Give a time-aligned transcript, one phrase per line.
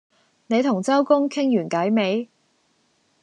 [0.47, 2.27] 你同周公傾完偈未？